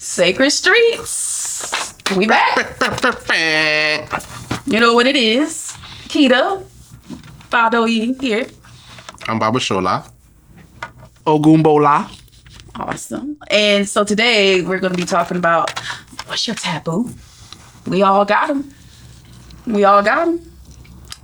[0.00, 1.94] Sacred Streets.
[2.16, 2.56] We back.
[4.64, 5.76] You know what it is.
[6.08, 6.64] Keto.
[7.50, 8.46] Fadoyi here.
[9.28, 10.10] I'm Baba Shola.
[11.26, 12.08] Ogumbola.
[12.76, 13.36] Awesome.
[13.50, 15.78] And so today we're going to be talking about
[16.24, 17.10] what's your taboo?
[17.86, 18.72] We all got them.
[19.66, 20.49] We all got them.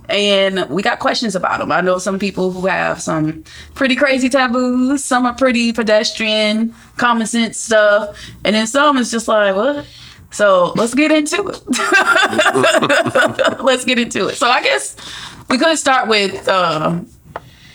[0.09, 1.71] And we got questions about them.
[1.71, 3.43] I know some people who have some
[3.75, 5.03] pretty crazy taboos.
[5.03, 8.17] Some are pretty pedestrian, common sense stuff.
[8.45, 9.85] And then some is just like, what?
[10.31, 11.61] So let's get into it.
[13.61, 14.35] let's get into it.
[14.35, 14.95] So I guess
[15.49, 16.99] we could start with uh,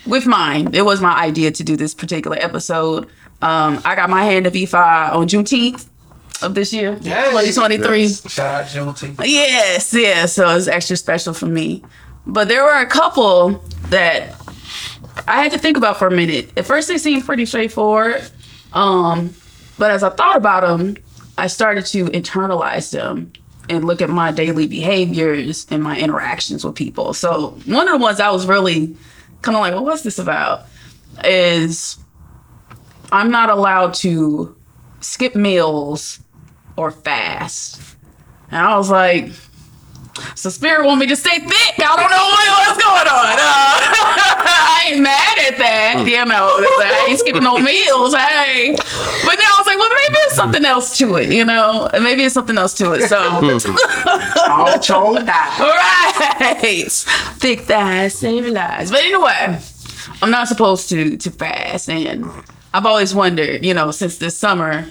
[0.05, 0.73] with mine.
[0.73, 3.07] It was my idea to do this particular episode.
[3.41, 5.87] Um, I got my hand of Ifa on Juneteenth
[6.41, 8.07] of this year, 2023.
[8.07, 9.21] Shout out Juneteenth.
[9.25, 10.33] Yes, yes.
[10.33, 11.83] So it's extra special for me.
[12.25, 14.35] But there were a couple that
[15.27, 16.51] I had to think about for a minute.
[16.57, 18.23] At first, they seemed pretty straightforward.
[18.71, 19.35] Um,
[19.77, 20.97] but as I thought about them,
[21.37, 23.33] I started to internalize them
[23.69, 27.13] and look at my daily behaviors and my interactions with people.
[27.13, 28.95] So one of the ones I was really
[29.41, 30.65] kind of like, well, what's this about?
[31.23, 31.97] Is
[33.11, 34.55] I'm not allowed to
[35.01, 36.19] skip meals
[36.75, 37.79] or fast.
[38.49, 39.31] And I was like,
[40.35, 41.75] so spirit want me to stay thick.
[41.79, 43.33] I don't know what, what's going on.
[43.33, 43.73] Uh,
[44.45, 45.95] I ain't mad at that.
[45.97, 46.09] Mm.
[46.09, 48.13] You know, I ain't skipping no meals.
[48.13, 51.31] Hey, but then I was like, well, maybe it's something else to it.
[51.31, 53.07] You know, maybe it's something else to it.
[53.07, 54.49] So, mm.
[54.49, 56.49] All told that.
[56.51, 56.91] right,
[57.39, 58.91] thick thighs save lives.
[58.91, 59.59] But anyway,
[60.21, 62.25] I'm not supposed to to fast, and
[62.73, 64.85] I've always wondered, you know, since this summer,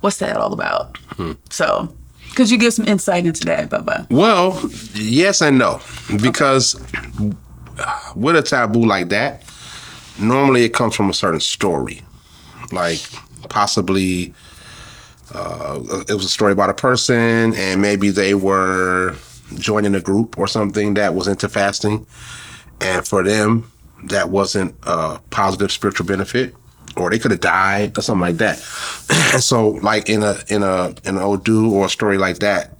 [0.00, 0.96] what's that all about?
[1.16, 1.32] Hmm.
[1.50, 1.94] So.
[2.34, 4.10] Could you give some insight into that, Bubba?
[4.10, 4.60] Well,
[4.94, 5.80] yes and no,
[6.22, 6.74] because
[8.16, 9.44] with a taboo like that,
[10.18, 12.02] normally it comes from a certain story,
[12.72, 13.00] like
[13.48, 14.34] possibly
[15.32, 19.14] uh, it was a story about a person, and maybe they were
[19.56, 22.06] joining a group or something that was into fasting,
[22.80, 23.70] and for them
[24.04, 26.54] that wasn't a positive spiritual benefit.
[26.96, 28.56] Or they could have died or something like that.
[29.34, 32.76] And so, like in a in a in an Odu or a story like that,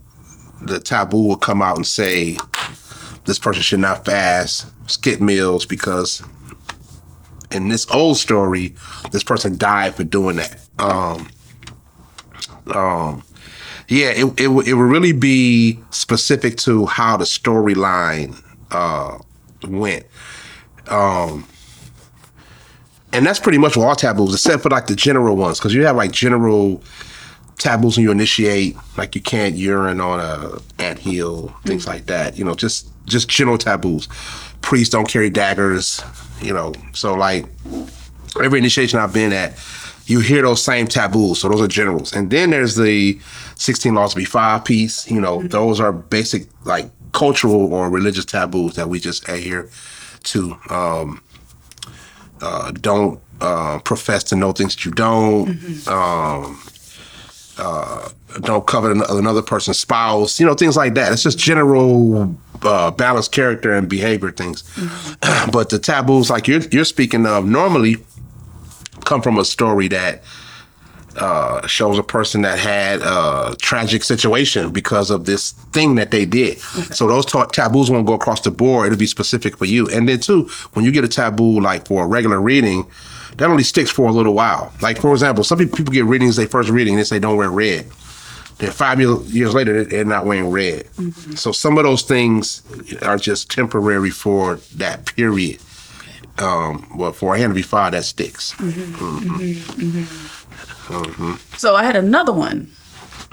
[0.62, 2.37] the taboo will come out and say
[3.25, 6.22] this person should not fast, skip meals because
[7.50, 8.75] in this old story,
[9.10, 10.60] this person died for doing that.
[10.78, 11.28] Um,
[12.75, 13.22] um,
[13.88, 18.41] yeah, it it, it would really be specific to how the storyline
[18.71, 19.19] uh,
[19.66, 20.06] went.
[20.88, 21.47] Um,
[23.14, 25.97] and that's pretty much all taboos, except for like the general ones, because you have
[25.97, 26.82] like general
[27.58, 32.36] taboos when you initiate, like you can't urine on a ant hill, things like that.
[32.36, 34.08] You know, just just general taboos.
[34.60, 36.03] Priests don't carry daggers.
[36.42, 37.47] You know, so like
[38.42, 39.56] every initiation I've been at,
[40.06, 41.41] you hear those same taboos.
[41.41, 43.19] So those are generals, and then there's the
[43.56, 45.08] 16 laws to be five piece.
[45.10, 49.70] You know, those are basic like cultural or religious taboos that we just adhere
[50.24, 50.56] to.
[50.69, 51.22] Um,
[52.44, 55.49] uh, don't uh, profess to know things that you don't.
[55.88, 56.60] Um,
[57.56, 58.09] uh,
[58.41, 60.38] don't covet an- another person's spouse.
[60.41, 61.12] You know, things like that.
[61.12, 64.62] It's just general uh, balanced character and behavior things.
[65.53, 67.97] but the taboos, like you're you're speaking of, normally
[69.04, 70.22] come from a story that
[71.16, 76.25] uh, shows a person that had a tragic situation because of this thing that they
[76.25, 76.58] did.
[76.58, 78.86] So those ta- taboos won't go across the board.
[78.86, 79.88] It'll be specific for you.
[79.88, 82.86] And then too, when you get a taboo like for a regular reading,
[83.36, 84.72] that only sticks for a little while.
[84.80, 87.86] Like for example, some people get readings they first reading they say don't wear red.
[88.58, 90.86] Then five years later they- they're not wearing red.
[90.97, 91.32] Mm-hmm.
[91.34, 92.62] So some of those things
[93.03, 95.60] are just temporary for that period.
[96.38, 98.54] Um, well, for a hand to be five, that sticks.
[98.54, 99.36] Mm-hmm.
[99.38, 100.44] Mm-hmm.
[101.56, 102.71] So I had another one.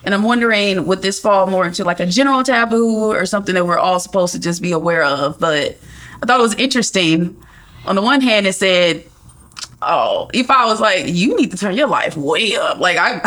[0.03, 3.67] And I'm wondering, would this fall more into like a general taboo or something that
[3.67, 5.39] we're all supposed to just be aware of?
[5.39, 5.77] But
[6.21, 7.35] I thought it was interesting.
[7.85, 9.03] On the one hand, it said,
[9.83, 12.79] Oh, if I was like, you need to turn your life way up.
[12.79, 13.19] Like, I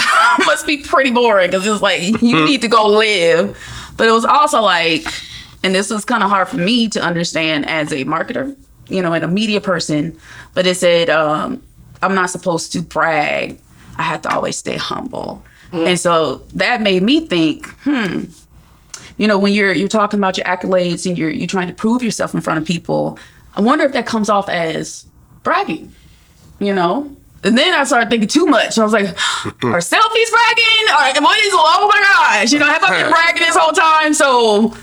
[0.47, 3.59] must be pretty boring because it's like, you need to go live.
[3.97, 5.05] But it was also like,
[5.65, 8.57] and this was kind of hard for me to understand as a marketer,
[8.89, 10.17] you know, and a media person.
[10.55, 11.61] But it said, um,
[12.03, 13.59] I'm not supposed to brag.
[13.97, 15.43] I have to always stay humble.
[15.73, 18.25] And so that made me think, hmm,
[19.17, 22.01] you know, when you're you're talking about your accolades and you're you're trying to prove
[22.01, 23.19] yourself in front of people,
[23.57, 25.05] I wonder if that comes off as
[25.43, 25.93] bragging,
[26.61, 27.15] you know?
[27.43, 28.79] And then I started thinking too much.
[28.79, 29.07] I was like,
[29.47, 30.87] are selfies bragging?
[30.91, 34.15] Or what is, oh my gosh, you know, have I been bragging this whole time?
[34.15, 34.75] So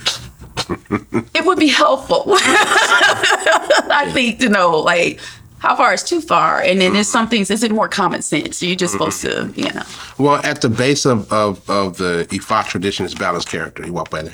[1.33, 5.19] it would be helpful, I think, to know, like,
[5.61, 6.59] how far is too far?
[6.59, 7.51] And then there's some things.
[7.51, 8.63] Is it more common sense?
[8.63, 9.83] You're just supposed to, you know.
[10.17, 14.33] Well, at the base of, of, of the Ifa tradition is balanced character, Iwapele.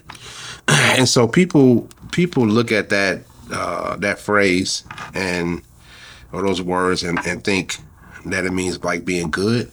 [0.98, 3.22] And so people people look at that
[3.52, 4.84] uh, that phrase
[5.14, 5.62] and
[6.32, 7.78] or those words and, and think
[8.26, 9.72] that it means like being good.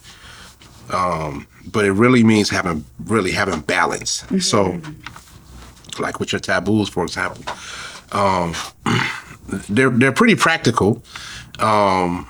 [0.93, 4.25] Um, but it really means having really having balance.
[4.41, 4.81] So
[5.99, 7.45] like with your taboos, for example,
[8.13, 8.55] um,
[9.69, 11.03] they're they're pretty practical.
[11.59, 12.27] Um,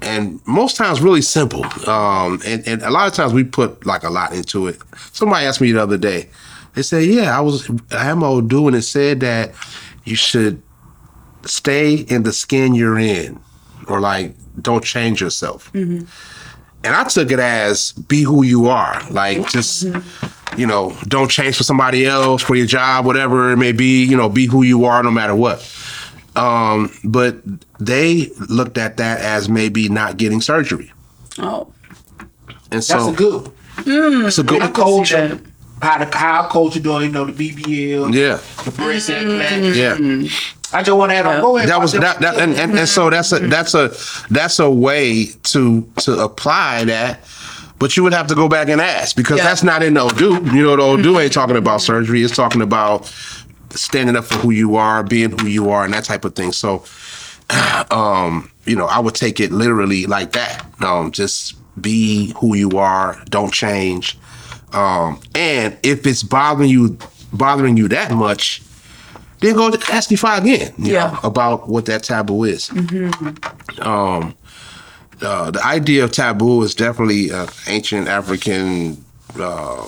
[0.00, 1.64] and most times really simple.
[1.88, 4.78] Um, and, and a lot of times we put like a lot into it.
[5.12, 6.28] Somebody asked me the other day,
[6.74, 9.54] they said, yeah, I was, I am old doing it said that
[10.04, 10.60] you should
[11.46, 13.38] stay in the skin you're in
[13.88, 15.70] or like don't change yourself.
[15.74, 19.02] And I took it as be who you are.
[19.10, 19.84] Like just,
[20.56, 24.16] you know, don't change for somebody else, for your job, whatever it may be, you
[24.16, 25.60] know, be who you are no matter what.
[26.36, 27.36] Um, but
[27.78, 30.92] they looked at that as maybe not getting surgery.
[31.38, 31.72] Oh,
[32.48, 33.50] And That's so a good.
[33.78, 35.40] it's a good The culture,
[35.80, 38.38] how the how culture doing, you know, the BBL, Yeah.
[38.64, 39.76] the breast implant.
[39.76, 40.28] Yeah.
[40.72, 41.40] I just want to add on.
[41.40, 41.68] Go ahead.
[41.68, 43.92] That was that, that and, and, and so that's a that's a
[44.28, 47.20] that's a way to to apply that.
[47.78, 49.44] But you would have to go back and ask because Yeah.
[49.44, 50.34] that's not in the Odu.
[50.56, 52.22] You know, the Odu ain't talking about surgery.
[52.22, 53.12] It's talking about
[53.74, 56.52] standing up for who you are, being who you are, and that type of thing.
[56.52, 56.84] So,
[57.90, 60.64] um, you know, I would take it literally like that.
[60.82, 63.22] Um, just be who you are.
[63.30, 64.16] Don't change.
[64.72, 66.98] Um, and if it's bothering you,
[67.32, 68.62] bothering you that much,
[69.40, 70.72] then go to ask Ifa again.
[70.78, 71.10] you Yeah.
[71.12, 72.70] know, about what that taboo is.
[73.80, 74.34] Um,
[75.22, 79.04] uh, the idea of taboo is definitely an ancient African
[79.38, 79.84] uh,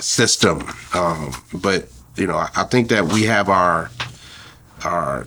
[0.00, 0.62] system,
[0.94, 1.88] um, but
[2.20, 3.90] you know, I, I think that we have our
[4.84, 5.26] our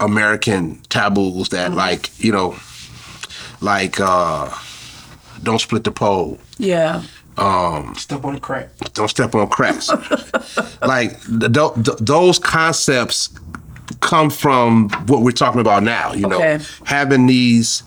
[0.00, 2.56] American taboos that, like, you know,
[3.60, 4.50] like uh,
[5.42, 7.02] don't split the pole, yeah.
[7.36, 8.68] Um, step on the crack.
[8.92, 9.88] don't step on cracks.
[10.82, 13.30] like th- th- th- those concepts
[14.00, 16.12] come from what we're talking about now.
[16.12, 16.60] You know, Okay.
[16.84, 17.82] having these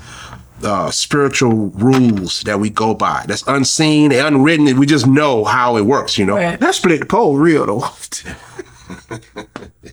[0.64, 3.24] uh, spiritual rules that we go by.
[3.28, 4.68] That's unseen, and unwritten.
[4.68, 6.18] and We just know how it works.
[6.18, 6.36] You know.
[6.36, 6.60] Right.
[6.60, 7.90] That split the pole real though.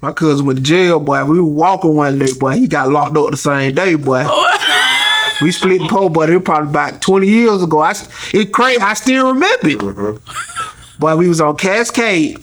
[0.02, 1.24] My cousin went to jail, boy.
[1.24, 2.52] We were walking one day, boy.
[2.52, 4.24] He got locked up the same day, boy.
[5.42, 7.78] we split the pole, but it was probably about 20 years ago.
[7.80, 8.80] I, s- it crazy.
[8.80, 9.68] I still remember
[10.14, 10.20] it.
[10.98, 12.38] Boy, we was on Cascade.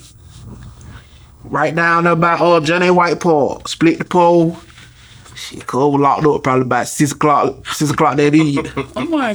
[1.44, 2.91] Right down there by uh, John A.
[2.94, 3.68] White Park.
[3.68, 4.57] Split the pole.
[5.42, 8.66] Shit, cuz was locked up probably about 6 o'clock, 6 o'clock that evening.
[8.96, 9.34] Oh my.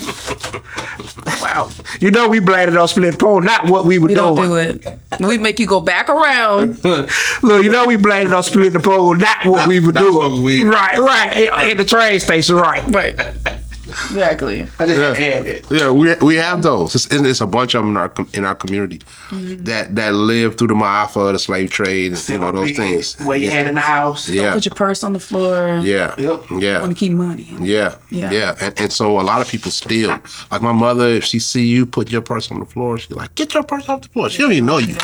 [1.43, 1.69] Wow.
[2.01, 4.37] you know we bladed it on split the pole, not what we were We don't
[4.37, 4.87] do it.
[5.21, 6.83] We make you go back around.
[7.43, 10.07] Look, you know we bladed it on splitting the pole, not what we were That's
[10.07, 10.33] doing.
[10.33, 11.49] what we- right, right.
[11.71, 12.85] At the train station, right.
[12.89, 13.19] Right.
[14.05, 14.63] Exactly.
[14.79, 15.15] I just Yeah.
[15.15, 15.67] had it.
[15.71, 16.95] Yeah, we we have those.
[16.95, 19.01] It's, it's a bunch of them in our in our community
[19.31, 19.65] Mm-hmm.
[19.65, 23.17] that that live through the Maafa, the slave trade, and you know those things.
[23.25, 24.29] Where you had in the house.
[24.29, 25.81] Yeah, Put your purse on the floor.
[25.83, 26.45] yeah, Yep.
[26.61, 26.81] yeah.
[26.81, 27.49] Want to keep money.
[27.61, 28.31] Yeah, Yeah.
[28.31, 30.11] yeah, And, and so a lot of people steal.
[30.51, 33.35] Like my mother, if she see you put your purse on the floor, she's like,
[33.35, 34.95] "Get your purse off the floor." She don't even know you.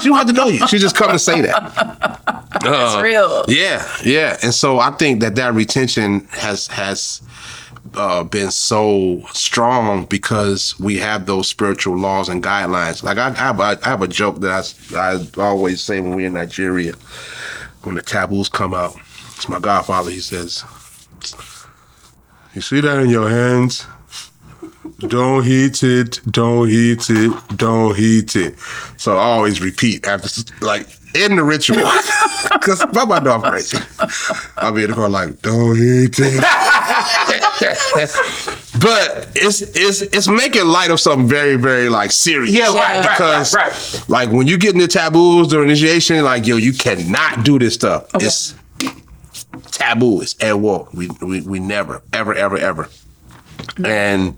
[0.00, 0.66] she don't have to know you.
[0.68, 1.60] She just come to say that.
[2.62, 3.44] That's Uh, real.
[3.48, 4.36] Yeah, yeah.
[4.42, 7.22] And so I think that that retention has has
[8.00, 13.02] uh, been so strong because we have those spiritual laws and guidelines.
[13.02, 16.16] Like I, I, have, a, I have a joke that I, I always say when
[16.16, 16.94] we're in Nigeria,
[17.82, 18.96] when the taboos come out.
[19.36, 20.10] It's my godfather.
[20.10, 20.64] He says,
[22.54, 23.86] "You see that in your hands."
[24.98, 26.20] Don't heat it.
[26.30, 27.32] Don't heat it.
[27.56, 28.58] Don't heat it.
[28.98, 31.88] So I always repeat after, like, in the ritual.
[32.52, 33.78] Because my my dog crazy.
[34.56, 36.40] I'll be in the car like, don't heat it.
[38.80, 42.52] but it's it's it's making light of something very, very like serious.
[42.52, 44.04] Yeah, right, right, Because right, right.
[44.08, 48.06] like when you get into taboos during initiation, like yo, you cannot do this stuff.
[48.14, 48.54] It's
[49.72, 50.20] taboo.
[50.20, 50.88] It's at war.
[50.92, 52.88] We, we we never, ever, ever, ever.
[53.84, 54.36] And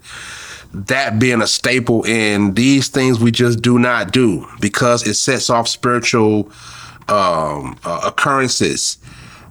[0.75, 5.51] that being a staple in these things we just do not do because it sets
[5.51, 6.51] off spiritual
[7.09, 8.99] um, uh, occurrences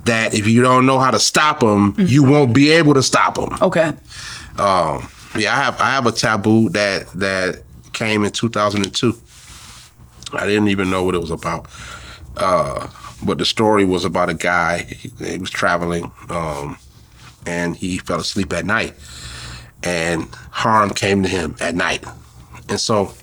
[0.06, 3.36] that if you don't know how to stop them, you won't be able to stop
[3.36, 3.56] them.
[3.62, 3.94] Okay.
[4.58, 7.64] Um, yeah, I have I have a taboo that that
[7.94, 9.14] came in 2002.
[10.34, 11.68] I didn't even know what it was about.
[12.38, 12.88] Uh,
[13.24, 14.84] but the story was about a guy.
[14.84, 16.78] He, he was traveling, um,
[17.46, 18.96] and he fell asleep at night,
[19.84, 22.04] and harm came to him at night,
[22.70, 23.14] and so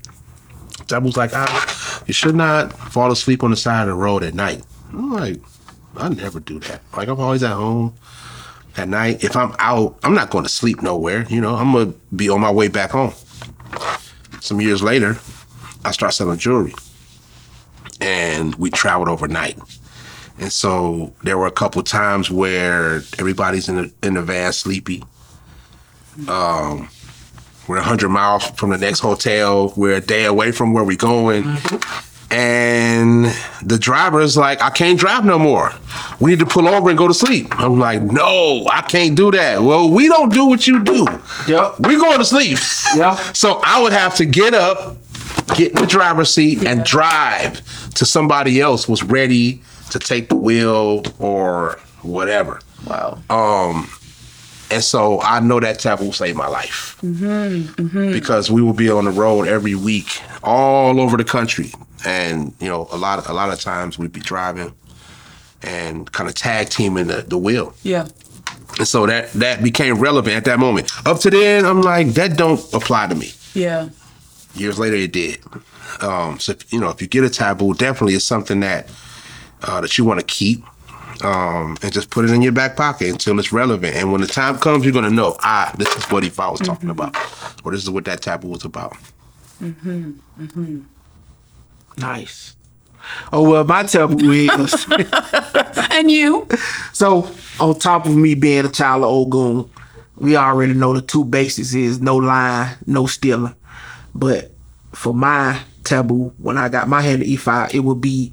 [0.87, 4.35] taboo's like, ah, you should not fall asleep on the side of the road at
[4.35, 4.65] night.
[4.93, 5.41] I'm like,
[5.97, 6.83] I never do that.
[6.97, 7.95] Like I'm always at home
[8.77, 9.23] at night.
[9.23, 11.27] If I'm out, I'm not going to sleep nowhere.
[11.29, 13.13] You know, I'm gonna be on my way back home.
[14.41, 15.19] Some years later,
[15.85, 16.75] I start selling jewelry,
[18.01, 19.59] and we traveled overnight.
[20.39, 25.05] And so there were a couple times where everybody's in the in the van sleepy.
[26.27, 26.89] Um,
[27.69, 29.73] we're 100 miles from the next hotel.
[29.77, 31.45] We're a day away from where we're going.
[32.31, 33.25] And
[33.63, 35.73] the driver's like, I can't drive no more.
[36.21, 37.47] We need to pull over and go to sleep.
[37.59, 39.63] I'm like, no, I can't do that.
[39.63, 41.07] Well, we don't do what you do.
[41.47, 41.81] Yep.
[41.81, 42.59] We're going to sleep.
[42.97, 43.17] Yeah.
[43.35, 44.97] So I would have to get up,
[45.57, 47.63] get in the driver's seat, and drive
[47.95, 52.61] to somebody else was ready to take the wheel or whatever.
[52.87, 53.19] Wow.
[53.31, 53.89] Um,
[54.71, 59.11] and so I know that taboo save my life because we will be on the
[59.11, 61.73] road every week, all over the country,
[62.05, 64.73] and you know a lot of a lot of times we'd be driving
[65.63, 67.75] and kind of tag teaming the, the wheel.
[67.83, 68.07] yeah.
[68.79, 70.93] And so that that became relevant at that moment.
[71.07, 73.33] Up to then, I'm like that don't apply to me.
[73.55, 73.89] Yeah.
[74.55, 75.39] Years later, it did.
[76.01, 78.89] Um, so if, you know, if you get a taboo, definitely it's something that
[79.63, 80.65] uh, that you want to keep
[81.23, 83.97] um, and just put it in your back pocket until it's relevant.
[83.97, 86.91] And when the time comes, you're gonna know, ah, this is what Ifa was talking
[86.91, 87.17] about,
[87.65, 88.97] or this is what that taboo was about.
[89.63, 90.15] Mhm.
[90.39, 90.87] And you?
[91.97, 92.55] Nice.
[93.33, 94.87] Oh well, my taboo is
[95.91, 96.47] And you?
[96.93, 99.69] so on top of me being a child of Ogun,
[100.17, 103.55] we already know the two basics is no lying, no stealing.
[104.15, 104.53] But
[104.93, 108.33] for my taboo, when I got my hand to Ifa, it would be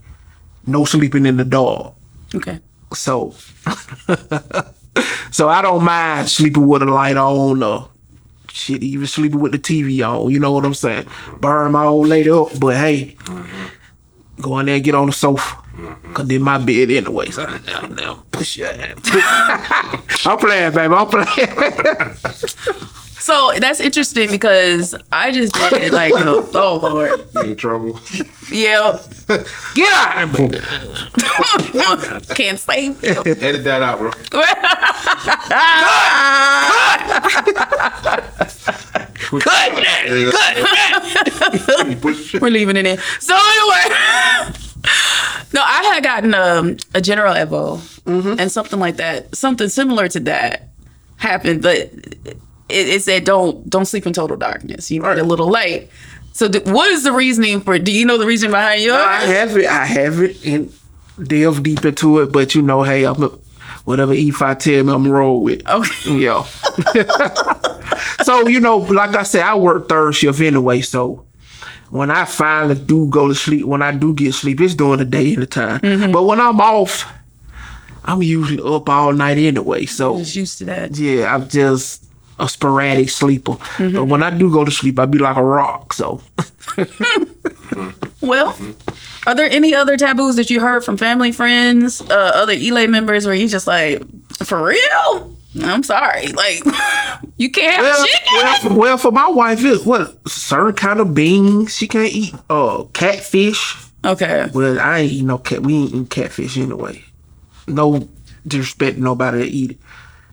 [0.67, 1.93] no sleeping in the dog.
[2.33, 2.59] Okay.
[2.93, 3.31] So,
[5.31, 7.89] so I don't mind sleeping with a light on or
[8.51, 10.31] shit, even sleeping with the TV on.
[10.31, 11.07] You know what I'm saying?
[11.39, 13.17] Burn my old lady up, but hey,
[14.41, 15.61] go in there and get on the sofa.
[16.13, 17.29] Cause then my bed anyway.
[17.31, 18.97] So now, now push your ass.
[20.25, 20.93] I'm playing, baby.
[20.93, 22.87] I'm playing.
[23.25, 27.27] So that's interesting because I just did like, oh, oh Lord.
[27.43, 27.99] in trouble?
[28.51, 28.99] Yeah.
[29.73, 30.61] get out of here.
[32.35, 33.09] Can't save you.
[33.25, 34.11] Edit that out, bro.
[34.11, 34.45] Cut
[35.49, 35.71] that.
[39.41, 39.59] Cut.
[42.39, 42.99] We're leaving it in.
[43.19, 43.85] So anyway,
[45.51, 47.81] no, I had gotten um, a General Evo
[48.39, 50.67] and something like that, something similar to that
[51.17, 51.89] happened, but
[52.69, 54.89] it, it said don't don't sleep in total darkness.
[54.91, 55.89] You need a little light.
[56.33, 57.79] So th- what is the reasoning for?
[57.79, 59.01] Do you know the reason behind yours?
[59.01, 59.65] I have it.
[59.67, 60.73] I have it and
[61.23, 62.31] delve deep into it.
[62.31, 63.29] But you know, hey, I'm a,
[63.85, 65.65] whatever Ifa tell me, I'm roll with.
[65.67, 66.17] Okay.
[66.17, 66.43] Yeah.
[68.23, 70.81] so you know, like I said, I work third shift anyway.
[70.81, 71.25] So
[71.89, 75.05] when I finally do go to sleep, when I do get sleep, it's during the
[75.05, 75.79] day and the time.
[75.79, 76.11] Mm-hmm.
[76.11, 77.05] But when I'm off,
[78.03, 79.85] I'm usually up all night anyway.
[79.85, 80.97] So I'm Just used to that.
[80.97, 82.04] yeah, I'm just
[82.39, 83.57] a sporadic sleeper.
[83.77, 85.93] But when I do go to sleep, I be like a rock.
[85.93, 86.21] So
[88.21, 88.57] Well,
[89.27, 93.25] are there any other taboos that you heard from family, friends, uh, other Ile members
[93.25, 94.01] where you just like,
[94.43, 95.35] for real?
[95.61, 96.63] I'm sorry, like
[97.37, 98.33] you can't have Well, chicken.
[98.33, 102.33] well, for, well, for my wife, it's what certain kind of beans she can't eat.
[102.49, 103.77] Uh, catfish.
[104.03, 105.61] Okay, Well, I ain't eat no cat.
[105.63, 107.03] We ain't eat catfish anyway.
[107.67, 108.07] No
[108.45, 109.77] disrespect to nobody that eat it.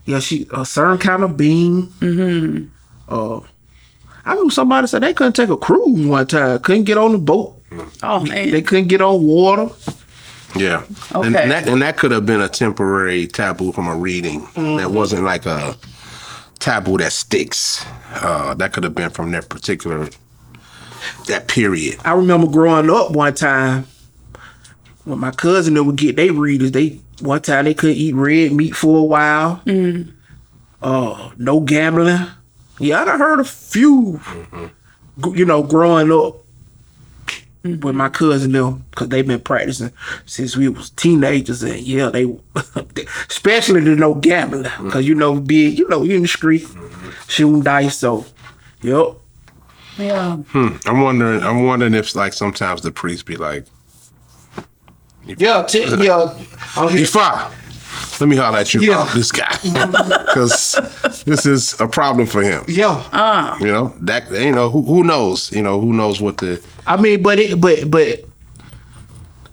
[0.04, 1.86] Yeah, she a certain kind of bean.
[2.00, 2.66] Mm-hmm.
[3.08, 3.40] Uh,
[4.24, 6.58] I knew somebody said they couldn't take a cruise one time.
[6.60, 7.60] Couldn't get on the boat.
[8.02, 9.68] oh man, They couldn't get on water.
[10.56, 10.84] Yeah.
[11.14, 11.42] And, Okay.
[11.42, 14.46] and that and that could have been a temporary taboo from a reading.
[14.54, 15.76] That wasn't like a
[16.58, 17.84] taboo that sticks.
[18.14, 20.08] Uh, that could have been from that particular
[21.26, 21.98] that period.
[22.04, 23.86] I remember growing up one time
[25.04, 26.72] when my cousin that would get they readers.
[26.72, 29.62] They one time they couldn't eat red meat for a while.
[29.66, 30.10] Mm-hmm.
[30.82, 32.26] Uh, no gambling.
[32.78, 34.20] Yeah, I done heard a few.
[34.24, 34.66] Mm-hmm.
[35.24, 36.42] g- You know, growing up
[37.62, 37.80] mm-hmm.
[37.80, 39.92] with my cousin them because they've been practicing
[40.26, 42.24] since we was teenagers, and yeah, they
[43.28, 46.66] especially the no gambling because you know, big, you know, you in the street
[47.28, 47.96] shooting dice.
[47.98, 48.26] So,
[48.80, 49.16] yep.
[49.98, 50.36] yeah.
[50.36, 51.42] Hmm, I'm wondering.
[51.42, 53.66] I'm wondering if like sometimes the priest be like,
[55.26, 56.34] Yeah, t- yeah.
[56.76, 57.50] I'm here- Ifa,
[58.20, 59.02] let me holler at you Yeah.
[59.02, 60.76] about this guy because
[61.24, 62.64] this is a problem for him.
[62.68, 63.02] Yeah.
[63.12, 63.56] Ah.
[63.60, 65.52] You know that you know who, who knows.
[65.52, 68.24] You know who knows what the I mean, but it, but but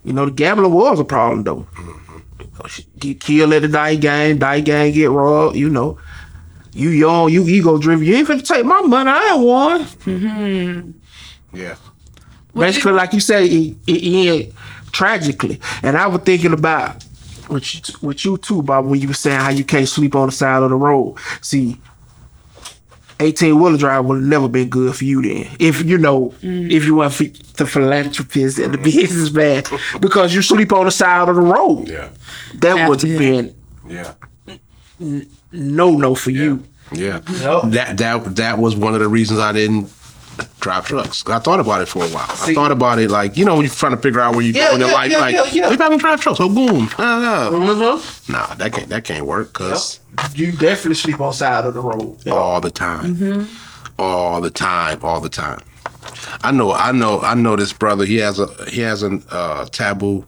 [0.04, 1.68] you know, the gambling was a problem though.
[1.76, 3.00] Mm-hmm.
[3.00, 5.56] Get killed at the dice game, dice game get robbed.
[5.56, 5.98] You know,
[6.74, 8.06] you young, you ego driven.
[8.06, 9.10] You ain't finna take my money.
[9.10, 9.84] I ain't won.
[9.84, 10.92] Mm-hmm.
[11.58, 11.76] yeah.
[12.56, 14.54] Basically, like you say, it, it ended
[14.92, 15.60] tragically.
[15.84, 17.04] And I was thinking about
[17.50, 18.86] with you, with you too, Bob.
[18.86, 21.18] When you were saying how you can't sleep on the side of the road.
[21.42, 21.78] See,
[23.20, 25.56] eighteen wheeler drive would have never been good for you then.
[25.60, 26.72] If you know, mm.
[26.72, 27.14] if you want
[27.58, 29.64] the philanthropist and the businessman,
[30.00, 31.88] because you sleep on the side of the road.
[31.88, 32.10] Yeah.
[32.56, 33.56] That Have would have been
[33.88, 34.14] Yeah.
[35.52, 36.64] no no for you.
[36.92, 37.22] Yeah.
[37.30, 37.62] Yep.
[37.72, 39.92] That that that was one of the reasons I didn't
[40.60, 41.24] drive trucks.
[41.28, 42.26] I thought about it for a while.
[42.30, 44.56] I thought about it like, you know, when you're trying to figure out where you're
[44.56, 45.70] Yeah, going in yeah, life, yeah, like, yeah, yeah.
[45.70, 46.38] maybe I can drive trucks.
[46.38, 46.90] So boom.
[46.98, 47.50] Uh.
[47.52, 48.32] Mm-hmm.
[48.32, 50.00] Nah, that can't that can't work because
[50.36, 52.28] You definitely sleep on side of the road.
[52.28, 53.48] all the time.
[53.98, 55.60] All the time, all the time.
[56.44, 58.06] I know, I know, I know this brother.
[58.06, 60.26] He has a he has a uh, taboo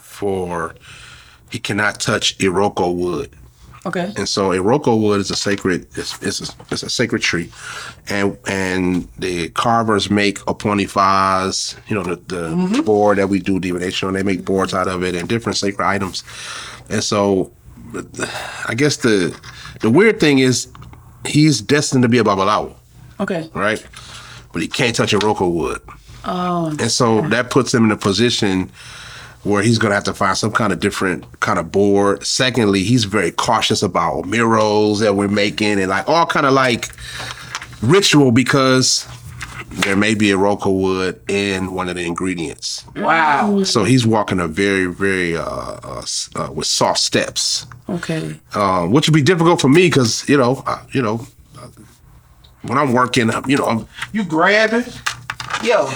[0.00, 0.74] for
[1.50, 3.34] he cannot touch Iroko wood.
[3.86, 4.12] Okay.
[4.16, 7.52] And so Iroko wood is a sacred it's, it's, a, it's a sacred tree.
[8.08, 12.82] And and the carvers make Oponifas, you know, the, the mm-hmm.
[12.82, 15.86] board that we do divination on, they make boards out of it and different sacred
[15.86, 16.24] items.
[16.90, 17.52] And so
[18.68, 19.38] I guess the
[19.80, 20.66] the weird thing is
[21.24, 22.74] he's destined to be a Babalawo,
[23.20, 23.48] Okay.
[23.54, 23.84] right?
[24.52, 25.80] But he can't touch Iroko wood.
[26.24, 26.68] Oh.
[26.80, 28.72] And so that puts him in a position
[29.42, 32.26] where he's going to have to find some kind of different kind of board.
[32.26, 36.88] Secondly, he's very cautious about murals that we're making and like all kind of like
[37.82, 39.06] ritual because
[39.70, 42.84] there may be Iroko wood in one of the ingredients.
[42.96, 43.62] Wow.
[43.64, 48.38] So he's walking a very, very uh, uh, uh with soft steps, Okay.
[48.54, 51.26] um, which would be difficult for me because you know, uh, you know,
[51.58, 51.68] uh,
[52.62, 54.84] when I'm working, you know, I'm, You grabbing?
[55.62, 55.90] Yo.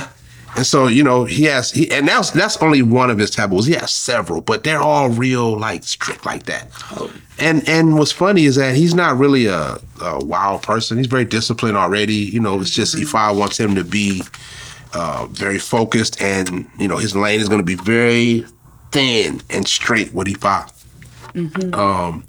[0.57, 3.67] And so, you know, he has he and that's that's only one of his taboos.
[3.67, 6.69] He has several, but they're all real like strict like that.
[7.39, 10.99] And and what's funny is that he's not really a, a wild person.
[10.99, 12.15] He's very disciplined already.
[12.15, 14.23] You know, it's just Ifa wants him to be
[14.93, 18.45] uh, very focused and you know, his lane is gonna be very
[18.91, 20.69] thin and straight with Ifa.
[21.75, 22.25] Um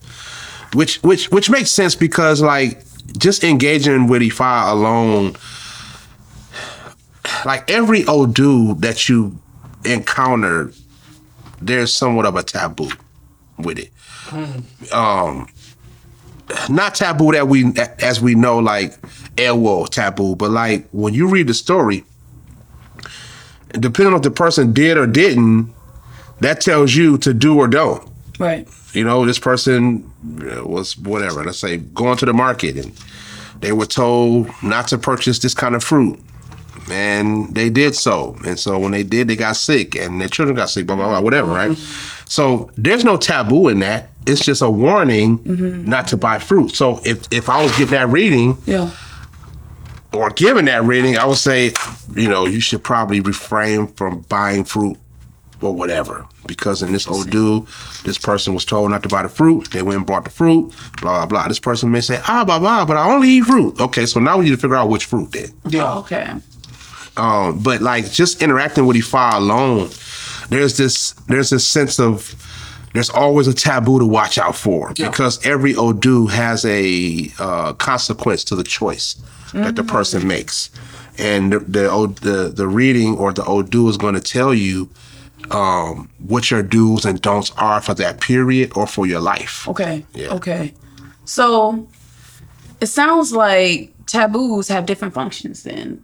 [0.74, 2.84] which which which makes sense because like
[3.18, 5.36] just engaging with Ifa alone
[7.46, 9.38] like every Odu that you
[9.86, 10.72] encounter,
[11.62, 12.90] there's somewhat of a taboo
[13.58, 13.92] with it.
[14.94, 15.48] Um,
[16.70, 19.00] not taboo that we, as we know, like
[19.36, 22.04] Elwo taboo, but like when you read the story,
[23.72, 25.74] depending on if the person did or didn't,
[26.40, 28.08] that tells you to do or don't.
[28.40, 28.68] Right.
[28.94, 30.12] You know, this person
[30.66, 31.44] was whatever.
[31.44, 32.92] Let's say going to the market and
[33.60, 36.20] they were told not to purchase this kind of fruit.
[36.90, 38.36] And they did so.
[38.46, 41.08] And so when they did, they got sick and their children got sick, blah, blah,
[41.10, 41.78] blah, whatever, right?
[42.26, 44.10] So there's no taboo in that.
[44.26, 45.40] It's just a warning
[45.88, 46.76] not to buy fruit.
[46.76, 48.92] So if, if I was getting that reading Yeah.
[50.14, 51.74] or given that reading, I would say,
[52.16, 54.98] you know, you should probably refrain from buying fruit
[55.62, 56.26] or whatever.
[56.48, 57.66] Because in this Odu,
[58.04, 59.70] this person was told not to buy the fruit.
[59.72, 61.48] They went and bought the fruit, blah, blah, blah.
[61.48, 63.80] This person may say, ah, blah, blah, but I only eat fruit.
[63.80, 65.50] Okay, so now we need to figure out which fruit then.
[65.70, 65.94] Yeah.
[66.00, 66.34] Okay.
[67.22, 69.90] Um, but like just interacting with Ifa alone,
[70.50, 72.36] there's this there's this sense of
[72.94, 75.10] there's always a taboo to watch out for Yeah.
[75.10, 79.16] because every Odu has a uh, consequence to the choice
[79.54, 80.72] that the person makes,
[81.18, 81.88] and the the,
[82.22, 84.90] the the reading or the Odu is going to tell you
[85.52, 89.68] um, what your do's and don'ts are for that period or for your life.
[89.68, 90.06] Okay.
[90.14, 90.34] Yeah.
[90.38, 90.74] Okay.
[91.26, 91.88] So
[92.80, 96.02] it sounds like taboos have different functions then.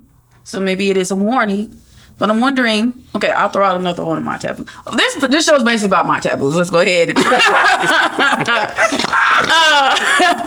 [0.47, 1.77] So maybe it is a warning.
[2.17, 4.65] But I'm wondering, okay, I'll throw out another one of my taboos.
[4.95, 6.55] This this show is basically about my taboos.
[6.55, 7.09] Let's go ahead.
[7.17, 7.21] uh,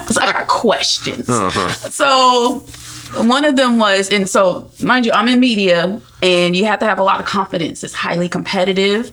[0.06, 1.26] so I got questions.
[1.94, 2.64] So
[3.24, 6.86] one of them was, and so mind you, I'm in media, and you have to
[6.86, 7.84] have a lot of confidence.
[7.84, 9.12] It's highly competitive.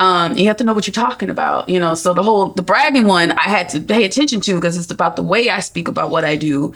[0.00, 1.94] Um, you have to know what you're talking about, you know.
[1.94, 5.16] So the whole the bragging one, I had to pay attention to because it's about
[5.16, 6.72] the way I speak about what I do.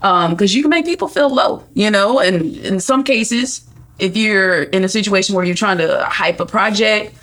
[0.00, 2.20] Um, because you can make people feel low, you know.
[2.20, 3.62] And in some cases,
[3.98, 7.14] if you're in a situation where you're trying to hype a project,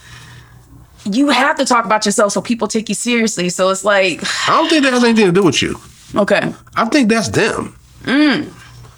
[1.05, 3.47] you have to talk about yourself so people take you seriously.
[3.49, 5.79] So it's like, I don't think that has anything to do with you.
[6.15, 7.77] okay, I think that's them.
[8.03, 8.51] Mm.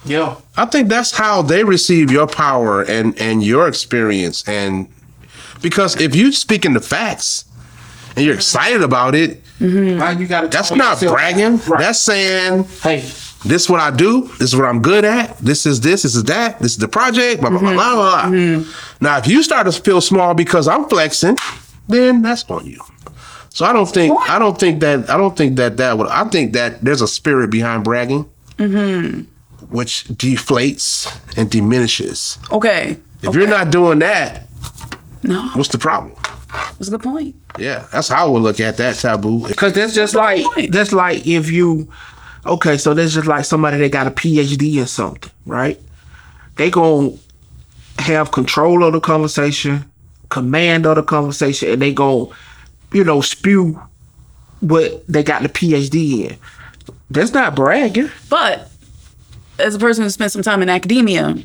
[0.05, 0.37] Yeah.
[0.55, 4.87] I think that's how they receive your power and and your experience and
[5.61, 7.43] because if you speaking the facts
[8.15, 11.57] and you're excited about it, Now you gotta that's not yourself- bragging.
[11.67, 11.79] Right.
[11.79, 13.03] That's saying hey.
[13.45, 14.21] This is what I do.
[14.39, 15.37] This is what I'm good at.
[15.37, 16.03] This is this.
[16.03, 16.59] This is that.
[16.59, 17.41] This is the project.
[17.41, 18.29] Blah blah blah blah blah.
[18.29, 18.31] blah.
[18.37, 19.03] Mm-hmm.
[19.03, 21.37] Now, if you start to feel small because I'm flexing,
[21.87, 22.81] then that's on you.
[23.49, 26.07] So I don't think I don't think that I don't think that that would.
[26.07, 29.21] I think that there's a spirit behind bragging, mm-hmm.
[29.73, 32.37] which deflates and diminishes.
[32.51, 32.97] okay.
[33.23, 34.43] If you're not doing that,
[35.23, 35.41] No.
[35.55, 36.11] what's the problem?
[36.77, 37.35] What's the point.
[37.57, 39.41] Yeah, that's how I would look at that taboo.
[39.55, 41.89] Cause that's just like that's like if you
[42.47, 45.79] okay, so that's just like somebody that got a PhD in something, right?
[46.55, 47.11] They gonna
[47.99, 49.89] have control of the conversation,
[50.29, 52.27] command of the conversation, and they gonna,
[52.91, 53.81] you know, spew
[54.59, 56.37] what they got the PhD in.
[57.09, 58.09] That's not bragging.
[58.29, 58.69] But
[59.59, 61.35] as a person who spent some time in academia,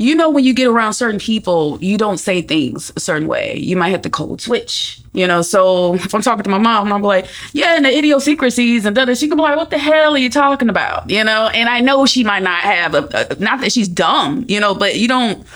[0.00, 3.58] you know when you get around certain people, you don't say things a certain way.
[3.58, 4.98] You might have to code switch.
[5.12, 7.94] You know, so if I'm talking to my mom, and I'm like, yeah, and the
[7.94, 11.10] idiosyncrasies and da she can be like, what the hell are you talking about?
[11.10, 14.46] You know, and I know she might not have a, a not that she's dumb,
[14.48, 15.46] you know, but you don't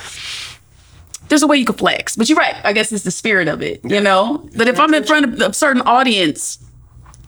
[1.29, 2.15] there's a way you can flex.
[2.15, 2.57] But you're right.
[2.65, 4.47] I guess it's the spirit of it, you know?
[4.59, 6.59] But if I'm in front of a certain audience,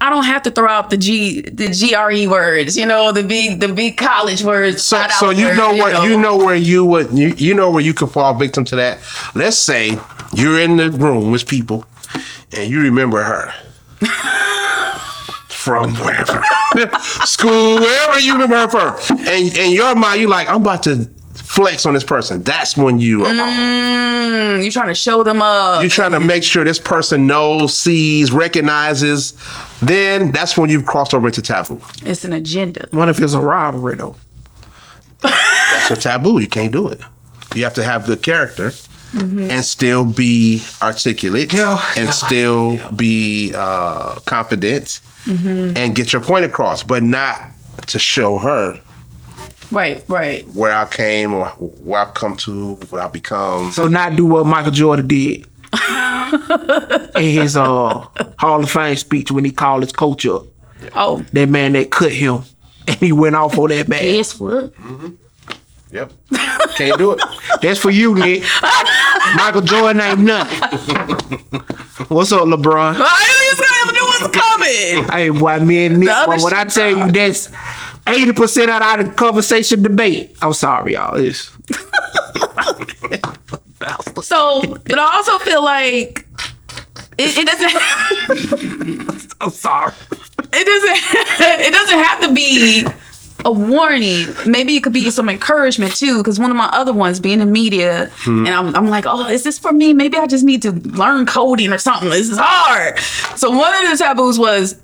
[0.00, 3.60] I don't have to throw out the G the GRE words, you know, the big
[3.60, 4.82] the big college words.
[4.82, 7.82] So, so you words, know what you know where you would you, you know where
[7.82, 8.98] you could fall victim to that.
[9.34, 9.98] Let's say
[10.34, 11.86] you're in the room with people,
[12.52, 13.54] and you remember her
[15.48, 16.42] from wherever
[17.24, 21.08] school, wherever you remember her from, and in your mind you're like I'm about to
[21.56, 22.42] flex on this person.
[22.42, 23.32] That's when you are.
[23.32, 25.80] Mm, you're trying to show them up.
[25.82, 29.32] You're trying to make sure this person knows, sees, recognizes.
[29.80, 31.80] Then that's when you've crossed over into taboo.
[32.04, 32.86] It's an agenda.
[32.90, 34.16] What if it's a robbery though?
[35.22, 36.38] That's a taboo.
[36.40, 37.00] You can't do it.
[37.54, 38.72] You have to have good character
[39.14, 41.82] and still be articulate Yeah.
[41.96, 47.40] and still be uh, confident and get your point across, but not
[47.86, 48.78] to show her
[49.70, 50.46] Right, right.
[50.48, 53.70] where I came or where I've come to, what I become.
[53.72, 55.46] So not do what Michael Jordan did
[57.16, 58.06] in his uh
[58.38, 60.44] Hall of Fame speech when he called his coach up.
[60.94, 62.42] Oh, That man that cut him
[62.88, 64.02] and he went off on that man.
[64.02, 64.72] guess what?
[65.90, 66.12] Yep.
[66.76, 67.20] Can't do it.
[67.62, 68.42] That's for you, Nick.
[69.36, 70.58] Michael Jordan ain't nothing.
[72.08, 72.96] What's up, LeBron?
[72.98, 75.10] I just gotta know what's coming.
[75.10, 77.10] Hey, boy, me and Nick, The boy, when I tell you
[78.06, 80.36] that's 80% out of our conversation debate.
[80.40, 81.16] I'm sorry, y'all.
[81.16, 81.50] It's,
[84.22, 86.26] So, but I also feel like
[87.18, 89.32] it, it doesn't.
[89.40, 89.92] I'm sorry.
[90.52, 90.98] it doesn't
[91.60, 92.86] it doesn't have to be
[93.44, 97.20] a warning maybe it could be some encouragement too because one of my other ones
[97.20, 98.46] being in media hmm.
[98.46, 101.26] and I'm, I'm like oh is this for me maybe i just need to learn
[101.26, 102.98] coding or something this is hard
[103.38, 104.80] so one of the taboos was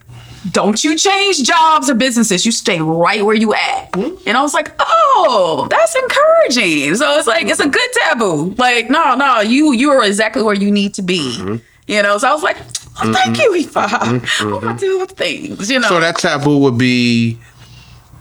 [0.50, 4.14] don't you change jobs or businesses you stay right where you at hmm?
[4.26, 8.90] and i was like oh that's encouraging so it's like it's a good taboo like
[8.90, 11.57] no no you you are exactly where you need to be mm-hmm.
[11.87, 13.55] you know so i was like oh, thank mm-hmm.
[13.55, 13.88] you Ifa.
[13.92, 14.55] Mm-hmm.
[14.55, 17.38] i'm gonna do things you know So that taboo would be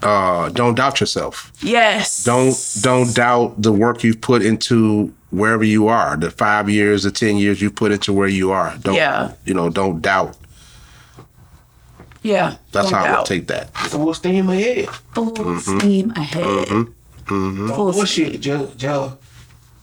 [0.03, 1.51] uh, don't doubt yourself.
[1.61, 2.23] Yes.
[2.23, 6.17] Don't don't doubt the work you've put into wherever you are.
[6.17, 8.75] The five years, the ten years you've put into where you are.
[8.81, 9.33] Don't Yeah.
[9.45, 9.69] you know?
[9.69, 10.37] Don't doubt.
[12.21, 12.57] Yeah.
[12.71, 13.17] That's no how I doubt.
[13.19, 13.73] would take that.
[13.75, 14.89] Full steam ahead.
[15.13, 16.43] Full steam ahead.
[16.43, 17.33] Mm-hmm.
[17.33, 17.67] Mm-hmm.
[17.69, 19.15] Full Bullshit, just, just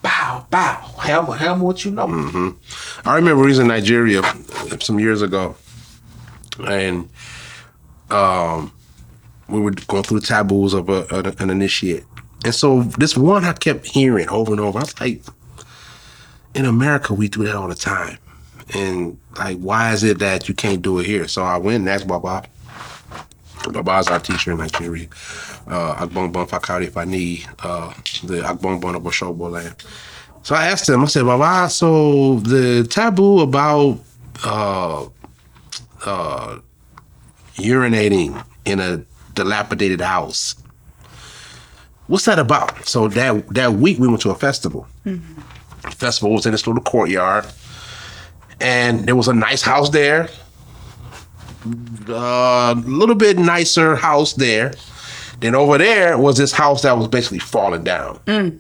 [0.03, 0.95] bow, bow.
[1.01, 2.07] Hammer, hammer what you know.
[2.07, 3.09] Mm-hmm.
[3.09, 4.23] I remember we was in Nigeria
[4.81, 5.57] some years ago,
[6.67, 7.09] and
[8.11, 8.73] um,
[9.49, 12.05] we were going through the taboos of a, an, an initiate.
[12.45, 14.79] And so this one I kept hearing over and over.
[14.79, 15.23] I was like,
[16.55, 18.19] in America, we do that all the time.
[18.75, 21.27] And like, why is it that you can't do it here?
[21.29, 22.45] So I went and asked Baba.
[23.71, 25.07] Baba's our teacher in Nigeria.
[25.67, 27.93] Uh, Agbongbon Fakari need uh,
[28.25, 29.75] the Agbongbon of Osogbo land.
[30.43, 34.01] So I asked him, I said, Baba, so the taboo about
[34.45, 35.07] uh,
[36.07, 36.59] uh,
[37.57, 39.05] urinating in a
[39.35, 40.55] dilapidated house,
[42.07, 42.87] what's that about?
[42.87, 44.87] So that that week we went to a festival.
[45.05, 47.47] The festival was in this little courtyard,
[48.61, 50.29] and there was a nice house there,
[52.09, 54.73] a little bit nicer house there.
[55.41, 58.19] Then over there was this house that was basically falling down.
[58.27, 58.59] Mm.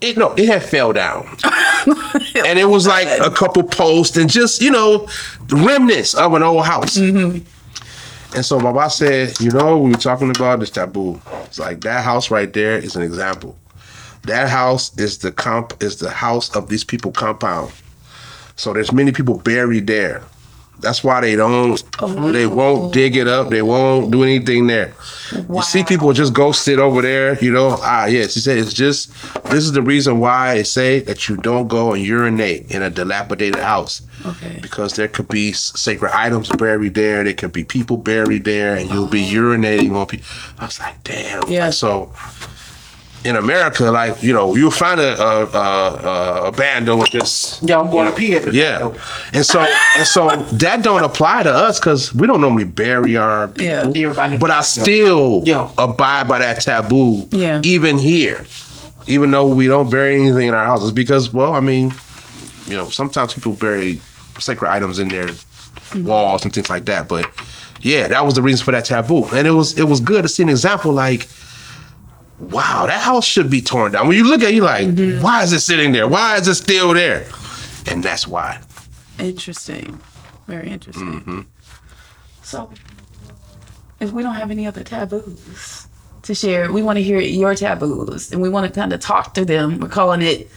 [0.00, 1.24] It no, it had fell down,
[2.34, 5.08] and it was like a couple posts and just you know
[5.50, 6.98] remnants of an old house.
[6.98, 7.44] Mm-hmm.
[8.34, 11.20] And so Baba said, you know, we were talking about this taboo.
[11.44, 13.56] It's like that house right there is an example.
[14.22, 17.72] That house is the comp is the house of these people compound.
[18.56, 20.22] So there's many people buried there.
[20.80, 21.82] That's why they don't
[22.32, 23.48] they won't dig it up.
[23.48, 24.92] They won't do anything there.
[25.32, 27.78] You see people just go sit over there, you know.
[27.80, 29.10] Ah yes, he said it's just
[29.44, 32.90] this is the reason why I say that you don't go and urinate in a
[32.90, 34.02] dilapidated house.
[34.26, 34.58] Okay.
[34.60, 38.90] Because there could be sacred items buried there, there could be people buried there, and
[38.90, 40.26] you'll be urinating on people.
[40.58, 41.48] I was like, damn.
[41.48, 41.70] Yeah.
[41.70, 42.12] So
[43.24, 47.80] in America, like you know, you'll find a a, a, a band doing just Yeah,
[47.80, 48.48] I'm going up here.
[48.50, 48.92] yeah,
[49.32, 49.60] and so
[49.96, 53.84] and so that don't apply to us because we don't normally bury our Yeah.
[53.86, 55.68] Everybody- but I still Yeah.
[55.78, 57.60] abide by that taboo, Yeah.
[57.64, 58.44] even here,
[59.06, 61.94] even though we don't bury anything in our houses because, well, I mean,
[62.66, 64.00] you know, sometimes people bury
[64.38, 66.06] sacred items in their mm-hmm.
[66.06, 67.08] walls and things like that.
[67.08, 67.30] But
[67.80, 70.28] yeah, that was the reason for that taboo, and it was it was good to
[70.28, 71.26] see an example like.
[72.38, 74.08] Wow, that house should be torn down.
[74.08, 74.88] When you look at it, you're like,
[75.22, 76.08] why is it sitting there?
[76.08, 77.26] Why is it still there?
[77.86, 78.60] And that's why.
[79.18, 80.00] Interesting.
[80.46, 81.20] Very interesting.
[81.20, 81.40] Mm-hmm.
[82.42, 82.70] So,
[84.00, 85.86] if we don't have any other taboos
[86.22, 89.34] to share, we want to hear your taboos and we want to kind of talk
[89.34, 89.78] through them.
[89.78, 90.50] We're calling it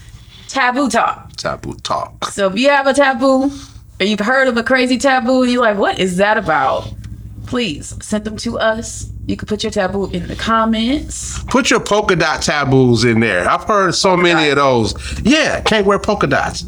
[0.50, 1.34] taboo talk.
[1.34, 2.26] Taboo talk.
[2.26, 3.52] So, if you have a taboo
[4.00, 6.92] or you've heard of a crazy taboo and you're like, what is that about?
[7.46, 9.12] Please send them to us.
[9.28, 11.44] You can put your taboo in the comments.
[11.46, 13.48] Put your polka dot taboos in there.
[13.48, 14.96] I've heard so many of those.
[15.22, 16.66] Yeah, can't wear polka dots.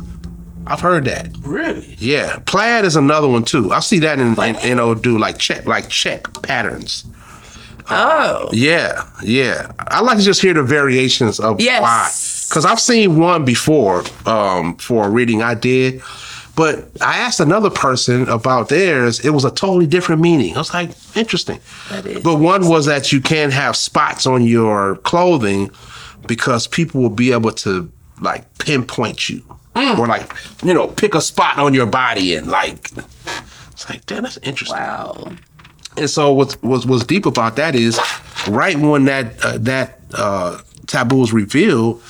[0.68, 1.30] I've heard that.
[1.40, 1.96] Really?
[2.00, 3.72] Yeah, plaid is another one too.
[3.72, 7.06] I see that in in, in old do like check like check patterns.
[7.92, 9.72] Oh, Yeah, yeah.
[9.80, 11.82] I like to just hear the variations of Yes.
[11.82, 12.50] why.
[12.50, 16.02] Because I've seen one before um, for a reading I did,
[16.60, 19.22] but I asked another person about theirs.
[19.22, 20.56] It was a totally different meaning.
[20.56, 21.62] I was like, interesting.
[21.90, 25.72] That is But one was that you can't have spots on your clothing
[26.28, 29.42] because people will be able to like pinpoint you
[29.74, 30.30] or like
[30.62, 32.92] you know pick a spot on your body and like
[33.72, 34.78] it's like damn that's interesting.
[34.78, 35.32] wow.
[35.96, 37.98] And so what's what's what's deep about that is
[38.50, 42.04] right when that uh, that uh, taboo was revealed,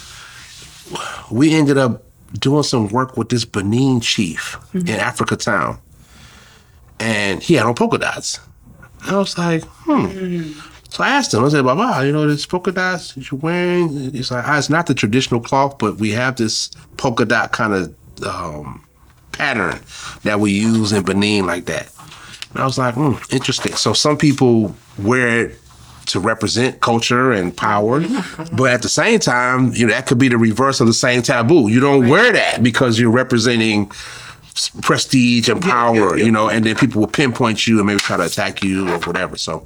[1.30, 5.80] we ended up doing some work with this Benin chief in Africa Town,
[7.00, 8.40] and he had on polka dots.
[9.04, 10.52] I was like, hmm.
[10.90, 14.12] So I asked him, I said, Baba, you know, this polka dots that you're wearing?
[14.12, 17.74] He's like, ah, it's not the traditional cloth, but we have this polka dot kind
[17.74, 18.84] of um,
[19.32, 19.80] pattern
[20.24, 21.92] that we use in Benin like that.
[22.52, 23.74] And I was like, hmm, interesting.
[23.74, 25.60] So some people wear it
[26.10, 28.02] to represent culture and power,
[28.54, 31.22] but at the same time, you know, that could be the reverse of the same
[31.22, 31.70] taboo.
[31.70, 33.92] You don't wear that because you're representing
[34.82, 38.26] prestige and power, you know, and then people will pinpoint you and maybe try to
[38.26, 39.38] attack you or whatever.
[39.38, 39.66] So,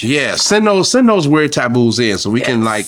[0.00, 2.86] yeah, send those send those weird taboos in so we can like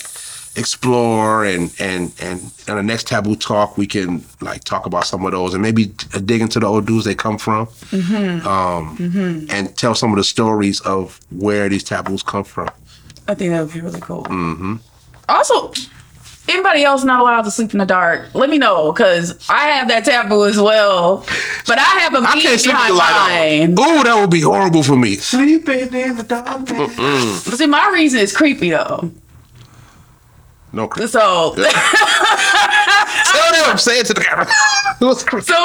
[0.54, 5.24] explore and and and in the next taboo talk we can like talk about some
[5.24, 5.86] of those and maybe
[6.26, 7.66] dig into the Odus they come from
[8.46, 12.68] um and tell some of the stories of where these taboos come from
[13.28, 14.24] I think that would be really cool.
[14.24, 14.76] Mm-hmm.
[15.28, 15.72] Also,
[16.48, 18.34] anybody else not allowed to sleep in the dark?
[18.34, 21.24] Let me know because I have that taboo as well.
[21.66, 24.30] But I have a i meaning can't sleep with the light on ooh that would
[24.30, 26.68] be horrible for me Sleeping in the dark.
[26.68, 26.88] man.
[27.44, 29.10] But see, my reason is creepy though.
[30.72, 31.64] no cr- So, tell
[33.66, 34.46] them say it to the camera
[35.00, 35.54] It was cr- so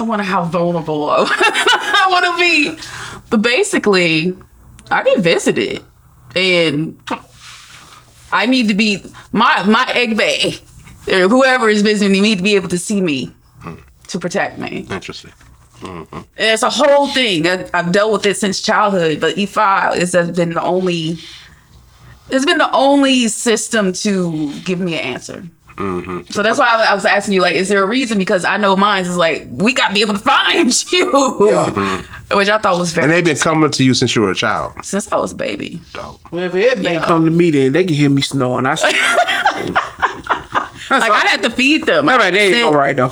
[0.00, 2.78] I wonder how vulnerable I want to be.
[3.30, 4.36] But basically,
[4.90, 5.84] I get visited,
[6.34, 7.00] and
[8.32, 10.62] I need to be my my egbe
[11.12, 13.34] or whoever is visiting me need to be able to see me
[14.08, 14.86] to protect me.
[14.90, 15.32] interesting
[15.80, 16.16] mm-hmm.
[16.16, 17.46] And it's a whole thing.
[17.46, 21.18] I, I've dealt with it since childhood, but Ifa is has been the only.
[22.30, 25.44] It's been the only system to give me an answer.
[25.78, 26.32] Mm-hmm.
[26.32, 28.18] So that's why I, I was asking you, like, is there a reason?
[28.18, 32.36] Because I know mine is like, we got to be able to find you, mm-hmm.
[32.36, 34.74] which I thought was and they've been coming to you since you were a child
[34.84, 35.80] since I was a baby.
[35.92, 36.20] Dope.
[36.32, 37.04] Well, if everybody Yeah.
[37.04, 38.66] come to me, then they can hear me snoring.
[38.66, 38.74] I
[40.90, 42.08] Like I had to feed them.
[42.08, 43.10] all right, they all right though.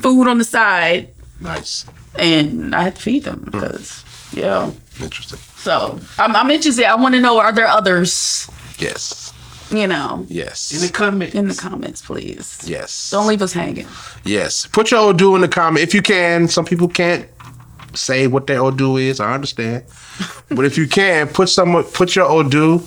[0.00, 1.86] Food on the side, nice
[2.16, 3.52] and I had to feed them mm.
[3.52, 4.70] because yeah.
[5.00, 6.86] interesting So I'm, I'm interested.
[6.86, 8.48] I want to know: Are there others?
[8.78, 9.32] yes
[9.70, 11.34] You know, yes In the comments.
[11.34, 12.60] in the comments, please.
[12.66, 13.86] yes Don't leave us hanging.
[14.24, 14.66] Yes.
[14.66, 16.48] Put your Odu in the comment if you can.
[16.48, 17.26] Some people can't
[17.94, 19.20] say what their Odu is.
[19.20, 19.84] I understand.
[20.50, 22.80] but if you can, put some put your Odu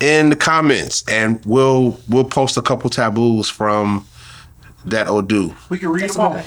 [0.00, 4.06] in the comments and we'll we'll post a couple taboos from
[4.86, 5.54] that Odu.
[5.68, 6.42] we can read That's them all.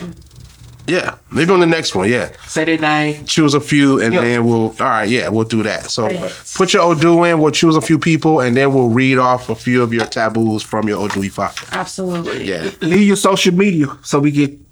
[0.94, 1.04] Right.
[1.04, 1.16] Yeah.
[1.32, 2.30] Maybe on the next one, yeah.
[2.48, 3.26] Say their name.
[3.26, 4.22] Choose a few and Yeah.
[4.22, 5.90] then we'll all right, yeah, we'll do that.
[5.90, 6.54] So Yes.
[6.56, 9.56] put your Odu in, we'll choose a few people and then we'll read off a
[9.56, 11.52] few of your taboos from your Odu Ifa.
[11.72, 12.48] Absolutely.
[12.50, 12.70] Yeah.
[12.82, 14.66] Leave your social media so we can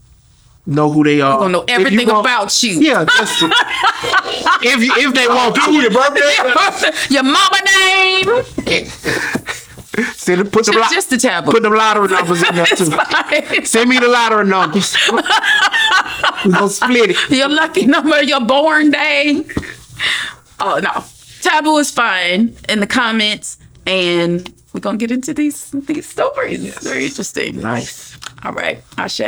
[0.65, 1.33] know who they are.
[1.35, 2.79] We're gonna know If you everything want- about you.
[2.79, 3.41] Yeah, just
[4.61, 5.71] if you, if they want to.
[5.71, 6.91] your birthday?
[7.09, 8.43] Your mama name.
[10.15, 11.51] Send it, put them Just, li- just the taboo.
[11.51, 13.65] put them lottery numbers in there too.
[13.65, 14.95] Send me the lottery numbers.
[16.45, 17.29] We gonna split it.
[17.29, 19.43] your lucky number, your born day.
[20.59, 21.03] Oh no.
[21.41, 26.77] taboo is fine in the comments, and we're gonna get into these these stories.
[26.79, 27.61] Very interesting.
[27.61, 28.17] Nice.
[28.43, 29.21] All right, Ashe.